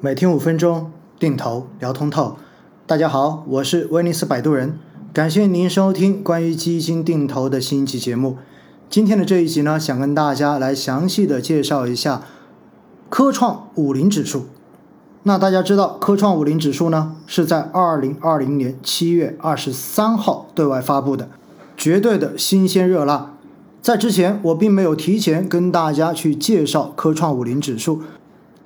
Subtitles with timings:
[0.00, 2.36] 每天五分钟，定投聊通透。
[2.86, 4.78] 大家好，我是威尼斯摆渡人，
[5.12, 8.36] 感谢您收听关于基金定投的新一期节目。
[8.88, 12.22] 今天的这一集呢，想跟大家来详细的介绍一下
[13.08, 14.46] 科创五零指数。
[15.24, 21.28] 那大家知道，科创五零指数呢是在二零二零年七月二十三号对外发布的，
[21.76, 23.34] 绝对的新鲜热辣。
[23.82, 28.02] 在之前，我并没有提前跟大家去介绍科创五零指数。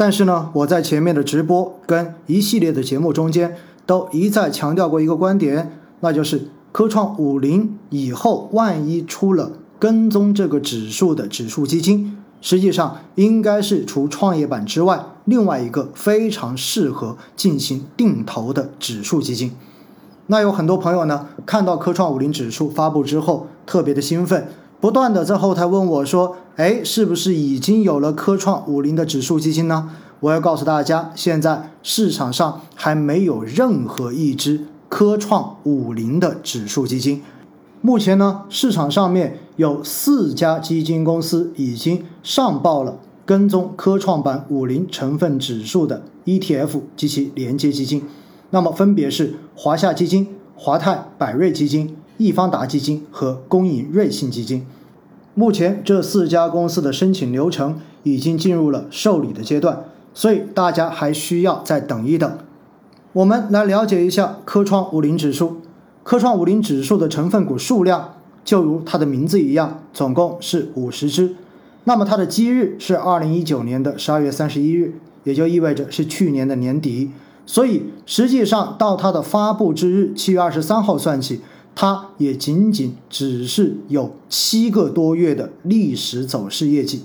[0.03, 3.55] 但是呢，我在前面的直播跟一系列的节目中间，
[3.87, 19.53] 都一再强调过一个观点，那就是科创五零以后，万一出了跟踪这个指数的指数基金，实际上应该是除创业板之外，另外一个非常适合进行定投的指数基金。
[20.27, 24.49] 那有很多朋友呢，看到科创五零指数发布之后，特别的兴奋。
[24.83, 37.23] 不断的在后台问我说：“哎，是不是已经有了科创五零的指数基金呢？”我要告诉大家，现在市场上还没有任何一只科创五零的指数基金。
[37.81, 48.03] 目前呢，市场上面有四家基金公司已经上报了跟踪科创板五零成分指数的 ETF 及其连接基金，
[48.51, 51.97] 那么分别是华夏基金、华泰柏瑞基金。
[52.23, 54.65] 易方达基金和公银瑞信基金，
[55.35, 59.85] 目前这四家公司的申请流程已经进入了受理的阶段，
[60.15, 62.39] 所以大家还需要再等一等。
[63.13, 65.57] 我们来了解一下科创五零指数。
[66.05, 71.35] 科创五零指数的成分股数量就如它的名字一样，总共是五十只。
[71.85, 77.11] 那么它的基日是二零一九年的十二月三十一日，也就意味着是去年的年底。
[77.45, 81.41] 所以实际上到它的发布之日七月二十三号算起。
[81.75, 87.05] 它也仅仅只是有七个多月的历史走势业绩，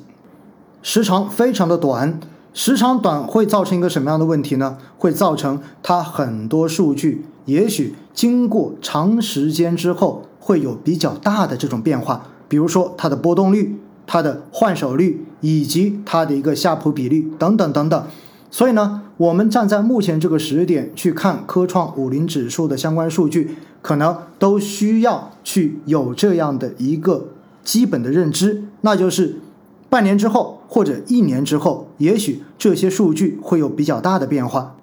[0.82, 2.20] 时长非常的短。
[2.54, 4.78] 时长短会造成一个什么样的问题呢？
[4.98, 18.04] 会造成它很多数据也许经过长时间之后会有比较大的这种变化，比如说它的波动率、它的换手率以及它的一个夏普比率等等等等。
[18.50, 23.56] 所以呢，我们站在目前这个时点去看科创五零指数的相关数据。
[23.80, 27.28] 可能都需要去有这样的一个
[27.64, 29.40] 基本的认知，那就是
[29.88, 34.76] 半年之后或者一年之后，也许这些数据会有比较大的变化。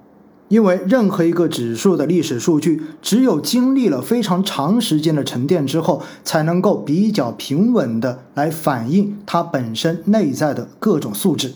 [0.49, 11.53] 因为任何一个指数的历史数据，只有经历了非常长时间的沉淀之后，才能够比较平稳的来反映它本身内在的各种素质。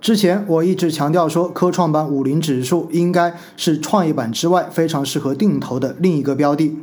[0.00, 6.76] 之前我一直强调说，科创板五零指数应该是创业板之外非常适合定投的另一个标的，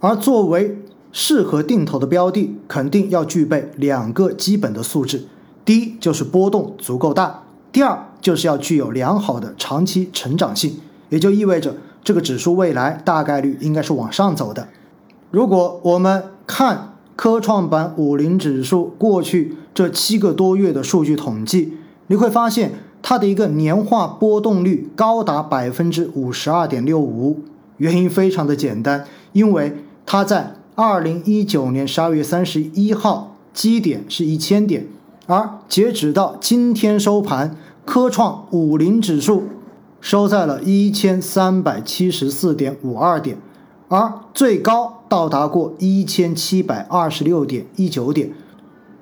[0.00, 0.78] 而作为
[1.12, 5.26] 适合定投的标的，肯定要具备两个基本的素质：
[5.64, 10.80] 第一就是波动足够大；第二就是要具有良好的长期成长性，
[11.10, 14.68] 也就意味着这个指数未来大概率应该是往上走的。
[15.30, 21.74] 如果我们看科创板五零指数过去这七个多月的数据统计，
[22.08, 27.40] 你会发现它的一个年化波动率高达百分之五十二点六五，
[27.76, 34.86] 原因非常的简单，因为它在二零一九年十二月三十一号基点是一千点，
[35.26, 39.44] 而截止到今天收盘，科创五零指数
[40.00, 43.36] 收在了一千三百七十四点五二点，
[43.88, 48.32] 而最高到达过一千七百二十六点一九点。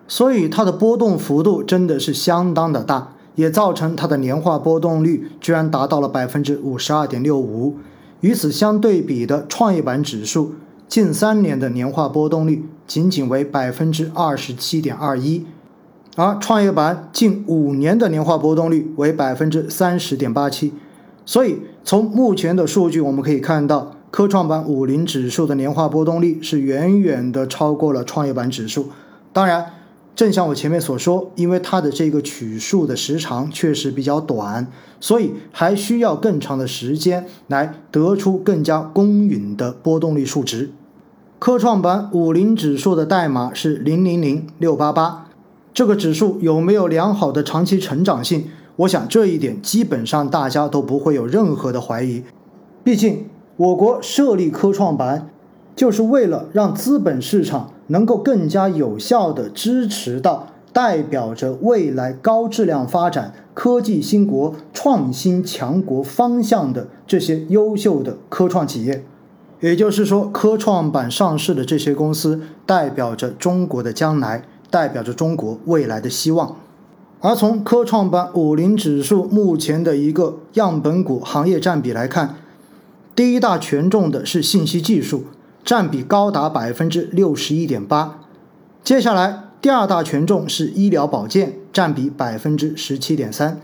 [0.08, 7.76] 所以它的波动幅度真的是相当的大，也造成它的年化波动率居然达到了百分之五十二点六五。
[8.20, 10.54] 与此相对比的创业板指数，
[10.88, 15.44] 近三年的年化波动率仅仅为百分之二十七点二一，
[16.14, 20.72] 而创业板近五年的年化波动率为百分之三十点八七。
[21.24, 28.90] 所以从目前的数据我们可以看到，科创板五零指数的年化波动率是远远的超过了创业板指数。
[29.32, 29.72] 当然。
[30.16, 34.66] 正像我前面所说，因为它的这个取数的时长确实比较短，
[34.98, 40.70] 所以还需要更长的时间来得出更加公允的波动率数值。
[41.38, 45.26] 科创板五零指数的代码是零零零六八八，
[45.74, 48.46] 这个指数有没有良好的长期成长性？
[48.76, 52.22] 我想这一点基本上大家都不会有任何的怀疑。
[52.82, 53.26] 毕竟
[53.58, 55.28] 我国设立科创板，
[55.76, 57.74] 就是为了让资本市场。
[57.88, 69.04] 能够更加有效地支持到代表着未来高质量发展、科技兴国、创新强国方向的这些优秀的科创企业，
[69.60, 76.56] 也就是说，科创板上市的这些公司代表着中国的将来，代表着中国未来的希望。
[77.20, 82.34] 而从科创板五零指数目前的一个样本股行业占比来看，
[83.14, 85.24] 第一大权重的是信息技术，
[85.66, 88.20] 占比高达百分之六十一点八。
[88.84, 93.60] 接下来，第二大权重是医疗保健，占比百分之十七点三。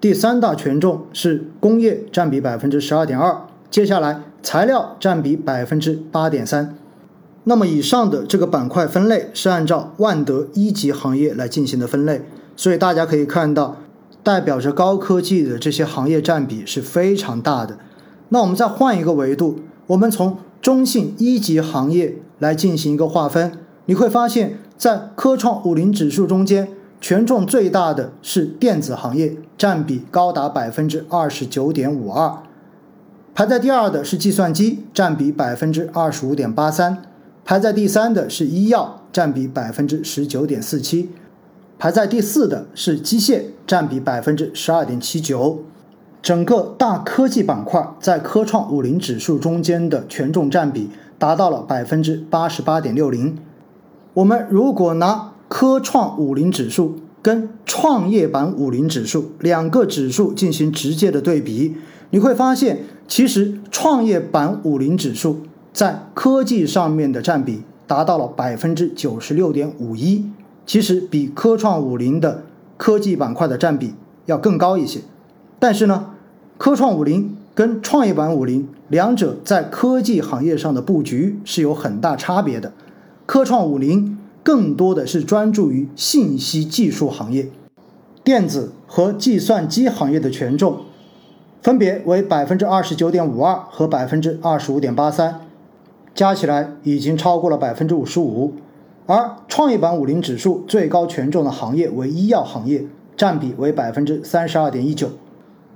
[0.00, 3.36] 第三大权重是工业，占比百分之十二点二。
[3.68, 6.76] 接下来，材料占比百分之八点三。
[7.42, 12.22] 那么，以上的这个板块分类是按照万德一级行业来进行的分类，
[12.54, 13.78] 所以大家可以看到，
[14.22, 17.78] 代表着高科技的这些行业占比是非常大的。
[18.28, 19.58] 那我们再换一个维度，
[19.88, 23.50] 我们从中信一级行业来进行一个划分，
[23.86, 26.68] 你会发现在科创五零指数中间，
[27.00, 32.38] 权重最大的是电子行业，占比高达百分之二十九点五二。
[33.34, 36.98] 排在第二的是计算机，占比百分之二十五点八三；
[37.44, 41.08] 排在第三的是医药，占比百分之十九点四七；
[41.76, 45.64] 排在第四的是机械，占比百分之十二点七九。
[46.22, 50.88] 整个大科技板块在科创五零指数中间的权重占比
[51.18, 53.36] 达到了百分之八十八点六零。
[54.14, 61.76] 我们如果拿科创五零指数跟创业板五零指数两个指数进行直接的对比，
[62.10, 62.84] 你会发现。
[63.08, 70.24] 其实，创业板五零指数在科技上面的占比达到了百分之九十六点五一，
[70.64, 72.44] 其实比科创五零的
[72.78, 73.92] 科技板块的占比
[74.24, 75.00] 要更高一些。
[75.62, 76.06] 但是呢，
[76.58, 82.72] 科创五零跟创业板五零两者在科技行业上的布局是有很大差别的。
[83.26, 87.46] 科创五零更多的是专注于信息技术行业、
[88.24, 90.78] 电子和计算机行业的权重。
[91.62, 95.42] 分别为百分之二十九点五二和百分之二十五点八三，
[96.12, 98.54] 加起来已经超过了百分之五十五。
[99.06, 102.84] 而创业板五零指数最高权重的行业为医药行业，
[103.16, 105.08] 占比为百分之三十二点一九。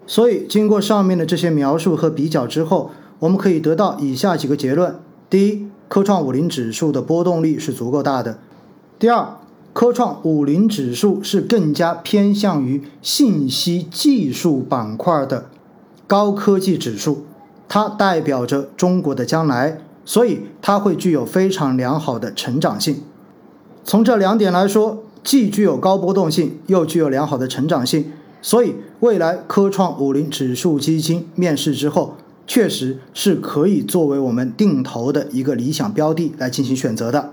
[0.06, 4.94] 所以，经过上面的这些描述和比较之后，我们可以得到以下几个结论：
[5.28, 8.38] 第一，科创五零指数的波动力是足够大的；
[8.98, 9.36] 第二，
[9.72, 15.46] 科创五零指数是更加偏向于信息技术板块的。
[16.06, 17.24] 高科技指数，
[17.68, 23.02] 它代表着中国的将来，所以它会具有非常良好的成长性。
[23.84, 32.16] 从这两点来说，既具有高波动性，又具有良好的成长性，所以未来科创五零指数基金面世之后，
[32.46, 37.32] 确实是可以作为我们定投的一个理想标的来进行选择的。